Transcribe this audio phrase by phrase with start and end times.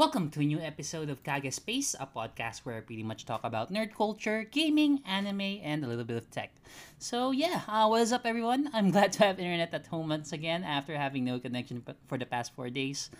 [0.00, 3.44] Welcome to a new episode of Kage Space, a podcast where I pretty much talk
[3.44, 6.56] about nerd culture, gaming, anime, and a little bit of tech.
[6.98, 8.70] So yeah, uh, what is up, everyone?
[8.72, 12.24] I'm glad to have internet at home once again after having no connection for the
[12.24, 13.10] past four days.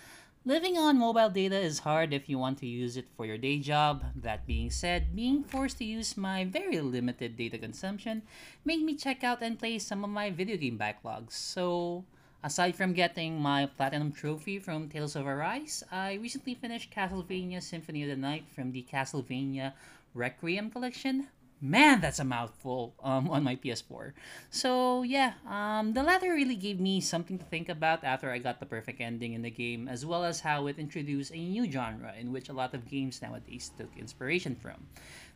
[0.46, 3.58] Living on mobile data is hard if you want to use it for your day
[3.58, 4.03] job.
[4.17, 8.22] That being said, being forced to use my very limited data consumption
[8.65, 11.33] made me check out and play some of my video game backlogs.
[11.33, 12.06] So
[12.42, 18.02] Aside from getting my Platinum Trophy from Tales of Arise, I recently finished Castlevania Symphony
[18.02, 19.74] of the Night from the Castlevania
[20.14, 21.28] Requiem collection.
[21.60, 24.12] Man, that's a mouthful um, on my PS4.
[24.48, 28.59] So, yeah, um, the latter really gave me something to think about after I got
[28.59, 32.14] the perfect ending in the game, as well as how it introduced a new genre
[32.18, 34.88] in which a lot of games nowadays took inspiration from.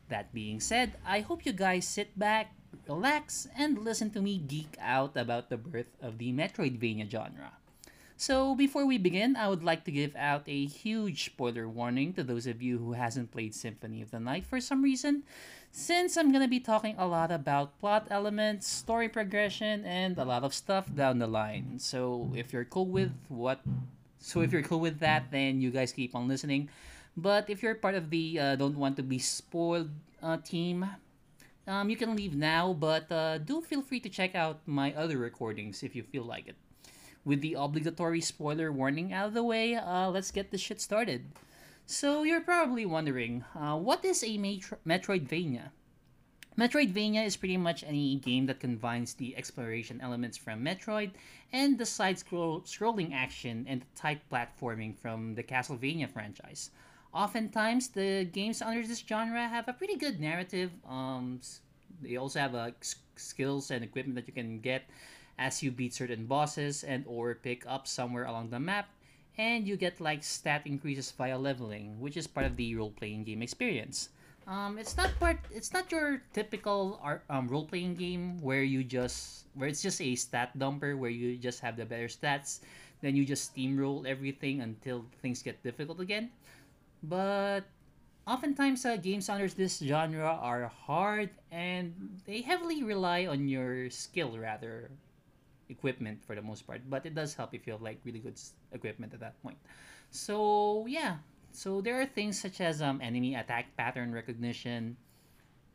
[0.09, 2.54] That being said, I hope you guys sit back,
[2.88, 7.52] relax, and listen to me geek out about the birth of the Metroidvania genre.
[8.16, 12.23] So, before we begin, I would like to give out a huge spoiler warning to
[12.23, 15.24] those of you who hasn't played Symphony of the Night for some reason,
[15.73, 20.45] since I'm gonna be talking a lot about plot elements, story progression, and a lot
[20.45, 21.79] of stuff down the line.
[21.79, 23.60] So, if you're cool with what
[24.24, 26.70] so if you're cool with that, then you guys keep on listening.
[27.15, 29.91] But if you're part of the uh, don't want to be spoiled
[30.23, 30.88] uh, team,
[31.66, 35.18] um, you can leave now, but uh, do feel free to check out my other
[35.18, 36.57] recordings if you feel like it.
[37.24, 41.26] With the obligatory spoiler warning out of the way, uh, let's get this shit started.
[41.87, 45.70] So, you're probably wondering, uh, what is a Metro- Metroidvania?
[46.57, 51.10] Metroidvania is pretty much any game that combines the exploration elements from Metroid
[51.52, 56.70] and the side scrolling action and the tight platforming from the Castlevania franchise.
[57.15, 60.73] Oftentimes, the games under this genre have a pretty good narrative.
[60.88, 61.40] Um,
[62.02, 62.70] they also have uh,
[63.16, 64.82] skills and equipment that you can get
[65.38, 68.88] as you beat certain bosses and or pick up somewhere along the map
[69.38, 73.42] and you get like stat increases via leveling which is part of the role-playing game
[73.42, 74.10] experience
[74.47, 77.00] um, it's not part it's not your typical
[77.31, 81.58] um, role-playing game where you just where it's just a stat dumper where you just
[81.58, 82.60] have the better stats
[83.02, 86.31] then you just steamroll everything until things get difficult again
[87.09, 87.69] but
[88.26, 91.92] oftentimes uh, games under this genre are hard and
[92.25, 94.91] they heavily rely on your skill rather
[95.69, 98.38] equipment for the most part but it does help if you have like really good
[98.72, 99.59] equipment at that point.
[100.10, 101.16] So yeah.
[101.53, 104.97] So there are things such as um, enemy attack pattern recognition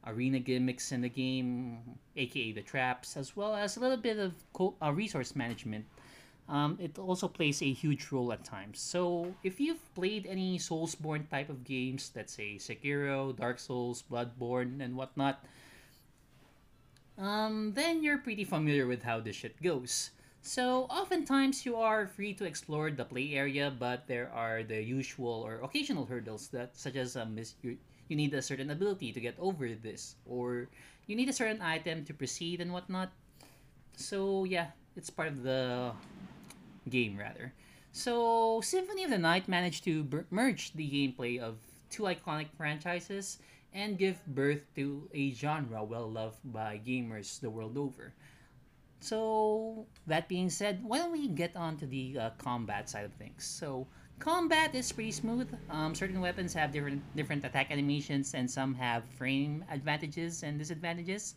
[0.07, 1.79] arena gimmicks in the game
[2.15, 5.85] aka the traps as well as a little bit of co- uh, resource management
[6.49, 8.81] um, it also plays a huge role at times.
[8.81, 14.81] So, if you've played any Soulsborne type of games, let's say Sekiro, Dark Souls, Bloodborne,
[14.81, 15.45] and whatnot,
[17.19, 20.09] um, then you're pretty familiar with how this shit goes.
[20.41, 25.45] So, oftentimes you are free to explore the play area, but there are the usual
[25.45, 27.77] or occasional hurdles that, such as um, you,
[28.07, 30.67] you need a certain ability to get over this, or
[31.05, 33.11] you need a certain item to proceed and whatnot.
[33.97, 35.91] So, yeah, it's part of the
[36.89, 37.53] game rather.
[37.91, 41.57] So, Symphony of the Night managed to b- merge the gameplay of
[41.89, 43.39] two iconic franchises
[43.73, 48.13] and give birth to a genre well loved by gamers the world over.
[49.01, 53.13] So, that being said, why don't we get on to the uh, combat side of
[53.13, 53.43] things?
[53.45, 53.87] So,
[54.19, 55.47] combat is pretty smooth.
[55.69, 61.35] Um, certain weapons have different different attack animations, and some have frame advantages and disadvantages.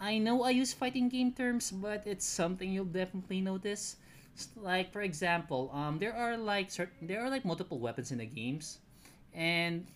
[0.00, 3.96] I know I use fighting game terms, but it's something you'll definitely notice
[4.56, 8.26] like for example um there are like certain there are like multiple weapons in the
[8.26, 8.78] games
[9.34, 9.86] and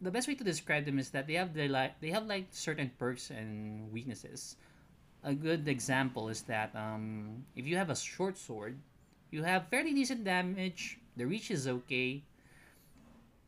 [0.00, 2.46] the best way to describe them is that they have their like they have like
[2.50, 4.56] certain perks and weaknesses.
[5.22, 8.78] A good example is that um if you have a short sword
[9.30, 12.22] you have fairly decent damage the reach is okay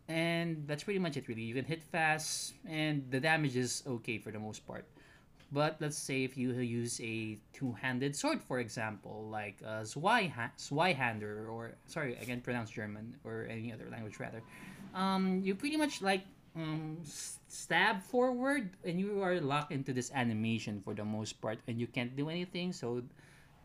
[0.08, 1.42] and that's pretty much it really.
[1.42, 4.84] You can hit fast and the damage is okay for the most part
[5.52, 11.76] but let's say if you use a two-handed sword, for example, like a Zweihander, or
[11.86, 14.42] sorry, I can pronounce German or any other language rather.
[14.94, 16.24] Um, you pretty much like
[16.56, 21.78] um, stab forward, and you are locked into this animation for the most part, and
[21.78, 22.72] you can't do anything.
[22.72, 23.02] So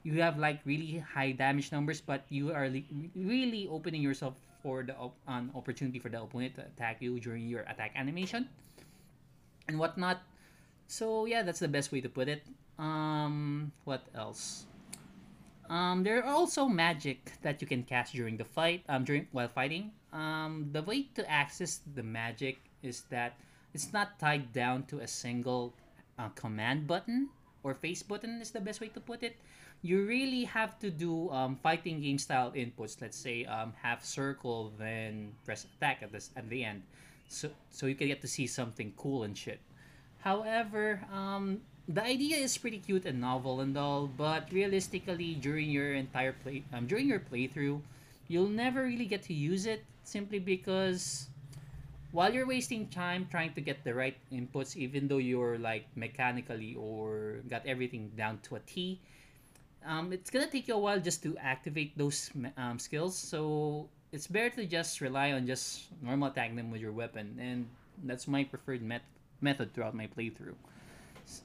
[0.04, 2.68] you have like really high damage numbers, but you are
[3.16, 7.48] really opening yourself for the op- an opportunity for the opponent to attack you during
[7.48, 8.50] your attack animation
[9.68, 10.19] and whatnot.
[10.88, 12.44] So yeah, that's the best way to put it.
[12.80, 14.66] Um, what else?
[15.69, 18.84] Um, there are also magic that you can cast during the fight.
[18.88, 19.92] Um, during while fighting.
[20.13, 23.38] Um, the way to access the magic is that
[23.74, 25.74] it's not tied down to a single
[26.18, 27.30] uh, command button
[27.63, 29.36] or face button is the best way to put it.
[29.81, 33.00] you really have to do um, fighting game style inputs.
[33.01, 36.83] Let's say um, half circle, then press attack at this at the end,
[37.28, 39.60] so so you can get to see something cool and shit.
[40.22, 45.94] However, um, the idea is pretty cute and novel and all, but realistically, during your
[45.94, 47.81] entire play, um, during your playthrough,
[48.28, 51.28] you'll never really get to use it simply because
[52.12, 56.75] while you're wasting time trying to get the right inputs, even though you're like mechanically
[56.75, 59.00] or got everything down to a T,
[59.86, 63.16] um, it's gonna take you a while just to activate those um, skills.
[63.16, 67.68] So it's better to just rely on just normal attacking them with your weapon, and
[68.04, 69.08] that's my preferred met-
[69.42, 70.56] method throughout my playthrough.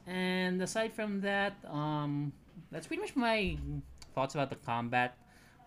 [0.06, 2.32] And aside from that, um,
[2.70, 3.56] that's pretty much my
[4.14, 5.16] thoughts about the combat.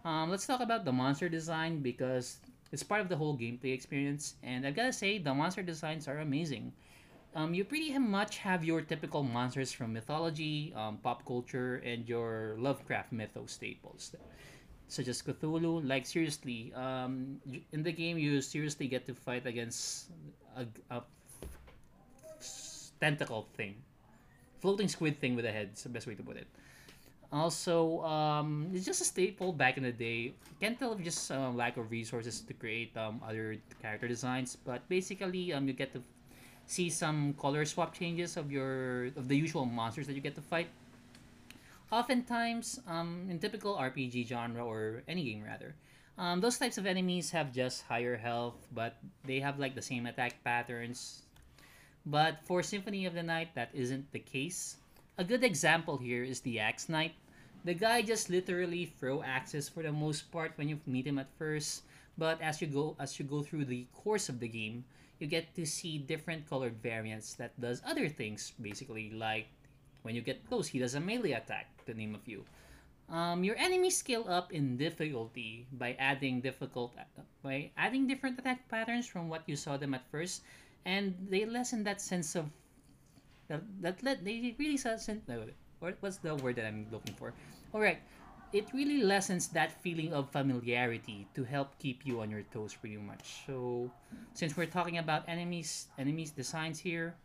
[0.06, 2.38] Um, let's talk about the monster design because
[2.72, 6.20] it's part of the whole gameplay experience, and I've gotta say the monster designs are
[6.20, 6.74] amazing.
[7.36, 12.56] Um, you pretty much have your typical monsters from mythology, um, pop culture, and your
[12.58, 14.16] Lovecraft mythos staples,
[14.88, 15.86] such as Cthulhu.
[15.86, 17.42] Like seriously, um,
[17.74, 20.12] in the game you seriously get to fight against
[20.56, 21.04] a, a
[23.00, 23.76] tentacle thing,
[24.60, 25.72] floating squid thing with a head.
[25.74, 26.48] Is the best way to put it.
[27.32, 30.34] Also, um, it's just a staple back in the day.
[30.62, 34.88] Can't tell if just uh, lack of resources to create um, other character designs, but
[34.88, 36.02] basically, um, you get to
[36.66, 40.42] see some color swap changes of your of the usual monsters that you get to
[40.42, 40.70] fight.
[41.92, 45.76] Oftentimes, um, in typical RPG genre or any game rather,
[46.18, 50.06] um, those types of enemies have just higher health, but they have like the same
[50.06, 51.25] attack patterns.
[52.06, 54.78] But for Symphony of the Night, that isn't the case.
[55.18, 57.14] A good example here is the Axe Knight.
[57.66, 61.34] The guy just literally throw axes for the most part when you meet him at
[61.38, 61.84] first,
[62.18, 64.86] but as you go as you go through the course of the game,
[65.20, 69.48] you get to see different colored variants that does other things basically like
[70.04, 72.44] when you get close he does a melee attack to name a few
[73.08, 76.94] um, your enemies scale up in difficulty by adding difficult
[77.44, 80.42] by adding different attack patterns from what you saw them at first
[80.86, 82.46] and they lessen that sense of
[83.48, 83.62] that,
[84.02, 85.22] let they really lessen
[85.82, 87.34] or what's the word that i'm looking for
[87.74, 88.00] all right
[88.56, 92.96] it really lessens that feeling of familiarity to help keep you on your toes pretty
[92.96, 93.44] much.
[93.46, 93.92] So
[94.34, 97.16] since we're talking about enemies enemies designs here,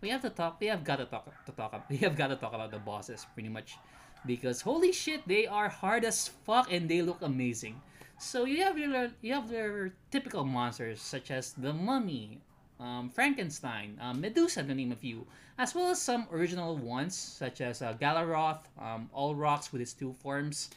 [0.00, 2.36] we have to talk we have got to talk to talk we have got to
[2.36, 3.78] talk about the bosses pretty much
[4.26, 7.80] because holy shit they are hard as fuck and they look amazing.
[8.18, 12.42] So you have your you have your typical monsters such as the mummy,
[12.80, 15.26] um, Frankenstein, um, Medusa, to name a few,
[15.58, 20.14] as well as some original ones such as uh, Galaroth, um, Olrox with its two
[20.20, 20.70] forms,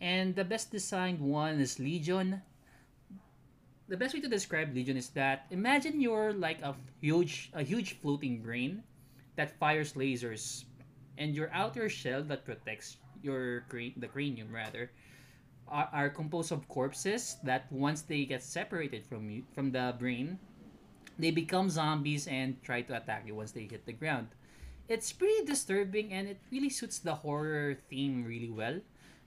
[0.00, 2.40] and the best designed one is Legion.
[3.88, 8.00] The best way to describe Legion is that imagine you're like a huge a huge
[8.00, 8.82] floating brain
[9.36, 10.64] that fires lasers,
[11.18, 14.90] and your outer shell that protects your the cranium rather
[15.68, 20.38] are composed of corpses that once they get separated from you from the brain
[21.18, 24.28] they become zombies and try to attack you once they hit the ground.
[24.88, 28.80] It's pretty disturbing and it really suits the horror theme really well.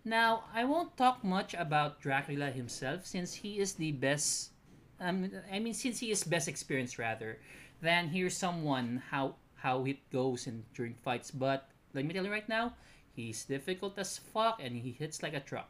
[0.04, 4.52] Now, I won't talk much about Dracula himself since he is the best
[5.00, 7.40] um, I mean since he is best experienced rather
[7.82, 12.32] than hear someone how how it goes in during fights, but let me tell you
[12.32, 12.74] right now,
[13.16, 15.70] he's difficult as fuck and he hits like a truck.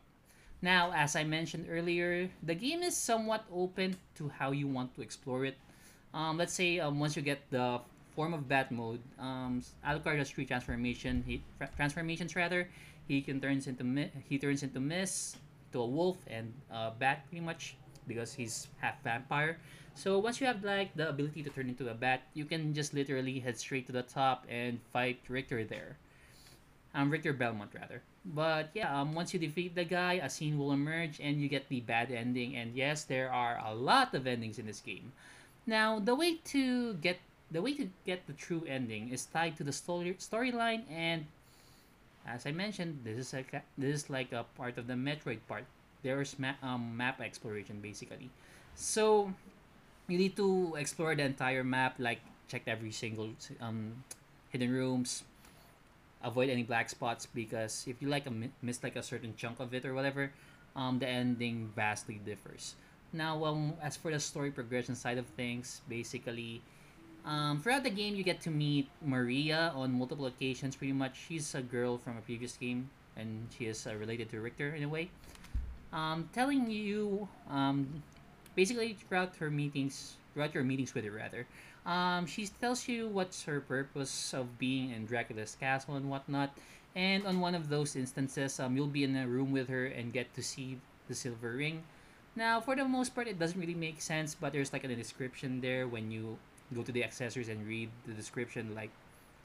[0.62, 5.02] Now, as I mentioned earlier, the game is somewhat open to how you want to
[5.02, 5.58] explore it
[6.16, 7.80] um, let's say um, once you get the
[8.16, 11.24] form of bat mode, um, Alucard has three transformation.
[11.28, 11.44] He
[11.76, 12.70] transformations rather.
[13.08, 13.84] He can turns into
[14.28, 15.38] he turns into mist,
[15.74, 17.76] to a wolf and a bat pretty much
[18.08, 19.60] because he's half vampire.
[19.94, 22.94] So once you have like the ability to turn into a bat, you can just
[22.94, 25.98] literally head straight to the top and fight Richter there.
[26.96, 28.02] Um, Richter Belmont rather.
[28.24, 31.68] But yeah, um, once you defeat the guy, a scene will emerge and you get
[31.68, 32.56] the bad ending.
[32.56, 35.12] And yes, there are a lot of endings in this game.
[35.66, 37.20] Now, the way to get
[37.52, 41.26] the way to get the true ending is tied to the story storyline and
[42.26, 45.40] as I mentioned, this is like a, this is like a part of the Metroid
[45.48, 45.66] part.
[46.02, 48.30] There's ma- um, map exploration basically.
[48.74, 49.32] So
[50.08, 53.30] you need to explore the entire map, like check every single
[53.62, 54.04] um,
[54.50, 55.24] hidden rooms,
[56.24, 59.74] avoid any black spots because if you like a miss like a certain chunk of
[59.74, 60.32] it or whatever,
[60.76, 62.76] um, the ending vastly differs.
[63.16, 66.62] Now, um, as for the story progression side of things, basically,
[67.24, 70.76] um, throughout the game, you get to meet Maria on multiple occasions.
[70.76, 74.42] Pretty much, she's a girl from a previous game, and she is uh, related to
[74.42, 75.10] Richter in a way.
[75.94, 78.04] Um, telling you, um,
[78.54, 81.48] basically, throughout her meetings, throughout your meetings with her, rather,
[81.86, 86.52] um, she tells you what's her purpose of being in Dracula's castle and whatnot.
[86.96, 90.12] And on one of those instances, um, you'll be in a room with her and
[90.12, 91.84] get to see the silver ring.
[92.36, 95.62] Now, for the most part, it doesn't really make sense, but there's like a description
[95.62, 96.38] there when you
[96.74, 98.92] go to the accessories and read the description, like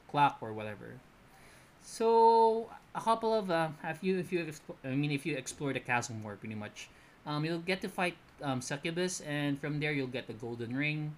[0.09, 0.99] clock or whatever.
[1.83, 4.45] So a couple of uh, if you if you
[4.83, 6.89] I mean if you explore the castle more, pretty much,
[7.25, 11.15] um, you'll get to fight um, Succubus, and from there you'll get the golden ring.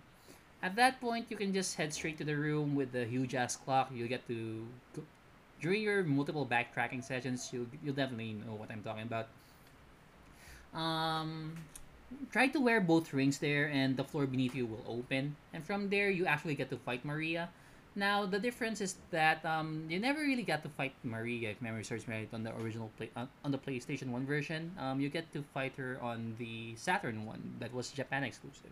[0.61, 3.57] At that point, you can just head straight to the room with the huge ass
[3.57, 3.91] clock.
[3.93, 4.65] You'll get to
[5.59, 7.49] during your multiple backtracking sessions.
[7.51, 9.27] You'll you'll definitely know what I'm talking about.
[10.73, 11.55] Um,
[12.31, 15.89] try to wear both rings there, and the floor beneath you will open, and from
[15.89, 17.49] there you actually get to fight Maria
[17.95, 21.83] now the difference is that um, you never really got to fight Maria, if memory
[21.83, 24.73] serves me right, on the original play on, on the PlayStation One version.
[24.79, 28.71] Um, you get to fight her on the Saturn one that was Japan exclusive.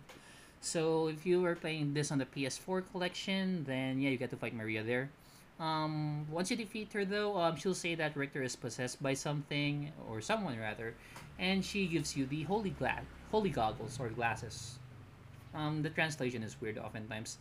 [0.61, 4.37] So if you were playing this on the PS4 collection, then yeah, you get to
[4.37, 5.09] fight Maria there.
[5.61, 9.93] Um, once you defeat her, though, um, she'll say that Richter is possessed by something
[10.09, 10.95] or someone rather,
[11.37, 14.79] and she gives you the holy glass, holy goggles or glasses.
[15.53, 17.37] Um, the translation is weird oftentimes.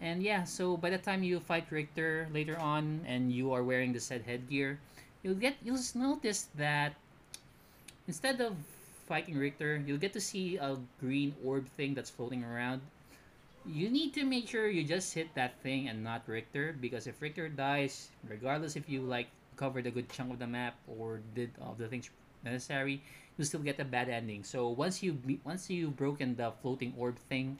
[0.00, 3.92] And yeah, so by the time you fight Richter later on and you are wearing
[3.92, 4.78] the said headgear,
[5.24, 6.94] you'll get you'll notice that
[8.06, 8.54] instead of
[9.08, 12.82] fighting Richter, you'll get to see a green orb thing that's floating around.
[13.66, 17.20] You need to make sure you just hit that thing and not Richter because if
[17.20, 21.50] Richter dies, regardless if you like covered a good chunk of the map or did
[21.62, 22.10] all the things
[22.44, 23.02] necessary,
[23.38, 24.44] you still get a bad ending.
[24.44, 27.58] So once you once you've broken the floating orb thing,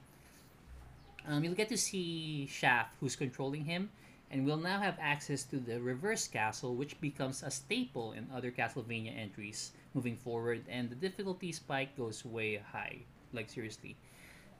[1.26, 3.90] um, you'll get to see Shaft, who's controlling him,
[4.30, 8.50] and we'll now have access to the reverse castle, which becomes a staple in other
[8.50, 12.98] Castlevania entries moving forward, and the difficulty spike goes way high.
[13.32, 13.96] Like, seriously.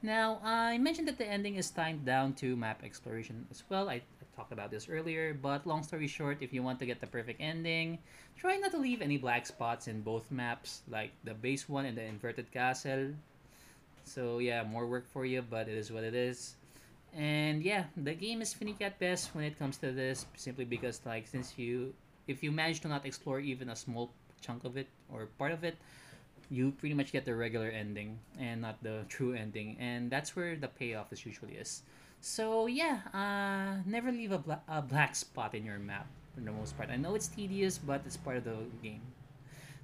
[0.05, 3.89] Now, I mentioned that the ending is timed down to map exploration as well.
[3.89, 7.01] I, I talked about this earlier, but long story short, if you want to get
[7.01, 7.97] the perfect ending,
[8.37, 11.97] try not to leave any black spots in both maps, like the base one and
[11.97, 13.17] the inverted castle.
[14.03, 16.53] So yeah, more work for you, but it is what it is.
[17.11, 21.01] And yeah, the game is finicky at best when it comes to this, simply because
[21.03, 21.95] like since you,
[22.27, 25.63] if you manage to not explore even a small chunk of it or part of
[25.63, 25.77] it,
[26.49, 30.55] you pretty much get the regular ending and not the true ending, and that's where
[30.55, 31.83] the payoff is usually is.
[32.21, 36.51] So yeah, uh, never leave a, bla- a black spot in your map for the
[36.51, 36.89] most part.
[36.89, 39.01] I know it's tedious, but it's part of the game.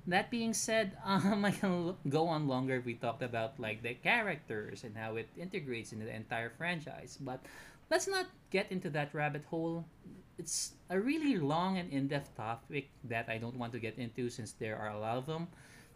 [0.07, 3.93] That being said, um, I can go on longer if we talked about like the
[3.93, 7.17] characters and how it integrates into the entire franchise.
[7.21, 7.45] But
[7.89, 9.85] let's not get into that rabbit hole.
[10.39, 14.53] It's a really long and in-depth topic that I don't want to get into since
[14.53, 15.47] there are a lot of them.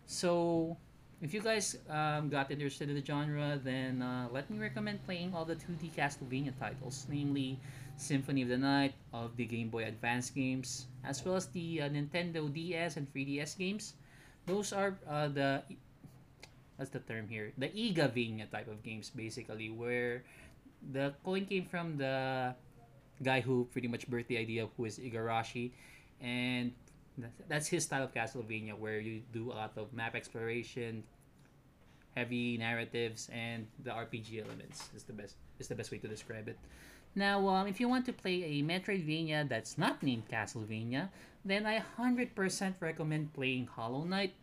[0.05, 0.77] So,
[1.21, 5.33] if you guys um, got interested in the genre, then uh, let me recommend playing
[5.33, 7.59] all the 2D Castlevania titles, namely
[7.97, 11.89] Symphony of the Night of the Game Boy Advance games, as well as the uh,
[11.89, 13.93] Nintendo DS and 3DS games.
[14.45, 15.63] Those are uh, the
[16.77, 17.51] what's the term here?
[17.57, 20.23] The Igavania type of games, basically, where
[20.91, 22.53] the coin came from the
[23.23, 25.71] guy who pretty much birthed the idea who is Igarashi,
[26.21, 26.73] and
[27.47, 31.03] that's his style of Castlevania, where you do a lot of map exploration,
[32.15, 36.47] heavy narratives, and the RPG elements is the best is the best way to describe
[36.47, 36.57] it.
[37.15, 41.09] Now, um, if you want to play a Metroidvania that's not named Castlevania,
[41.45, 44.33] then I 100% recommend playing Hollow Knight.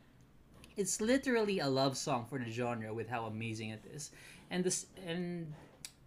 [0.76, 4.10] It's literally a love song for the genre with how amazing it is.
[4.50, 5.52] And this and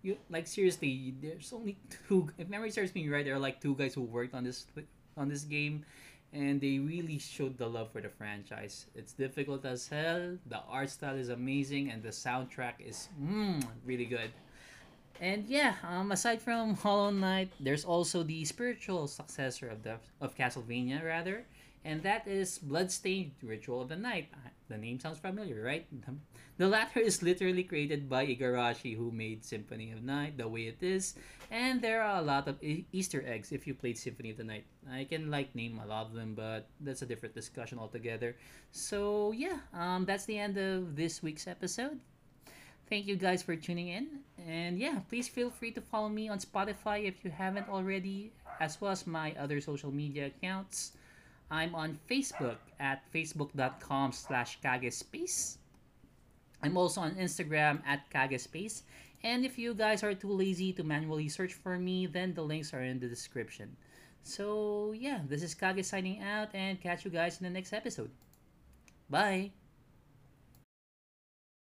[0.01, 3.75] you like seriously, there's only two if memory serves me right, there are like two
[3.75, 4.65] guys who worked on this
[5.17, 5.86] on this game
[6.36, 8.88] and they really showed the love for the franchise.
[8.94, 14.06] It's difficult as hell, the art style is amazing and the soundtrack is mm, really
[14.06, 14.32] good.
[15.22, 20.36] And yeah, um, aside from Hollow Knight, there's also the spiritual successor of the of
[20.36, 21.46] Castlevania, rather,
[21.86, 24.27] and that is Bloodstained Ritual of the Night.
[24.67, 25.86] The name sounds familiar, right?
[26.57, 30.81] The, latter is literally created by Igarashi, who made Symphony of Night the way it
[30.81, 31.15] is,
[31.51, 34.63] and there are a lot of Easter eggs if you played Symphony of the Night.
[34.89, 38.38] I can like name a lot of them, but that's a different discussion altogether.
[38.72, 42.00] So yeah, um, that's the end of this week's episode.
[42.89, 44.19] Thank you guys for tuning in.
[44.48, 48.79] And yeah, please feel free to follow me on Spotify if you haven't already, as
[48.79, 50.93] well as my other social media accounts.
[51.52, 55.58] I'm on Facebook at facebook.com slash kagespace.
[56.64, 58.82] I'm also on Instagram at kagespace.
[59.24, 62.74] And if you guys are too lazy to manually search for me, then the links
[62.74, 63.75] are in the description.
[64.24, 68.10] So yeah, this is Kage signing out and catch you guys in the next episode.
[69.10, 69.64] Bye!